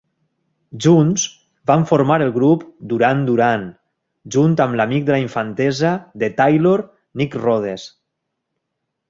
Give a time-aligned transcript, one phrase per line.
[0.83, 1.25] Junts
[1.71, 2.63] van formar el grup
[2.93, 3.67] Duran Duran,
[4.37, 5.93] junt amb l"amic de la infantesa
[6.25, 6.75] de Taylor,
[7.23, 7.87] Nick Rhodes.